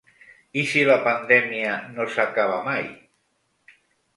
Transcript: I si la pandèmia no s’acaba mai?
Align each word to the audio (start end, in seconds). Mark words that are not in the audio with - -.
I 0.61 0.61
si 0.69 0.81
la 0.91 0.95
pandèmia 1.03 1.75
no 1.99 2.07
s’acaba 2.15 2.59
mai? 2.71 2.83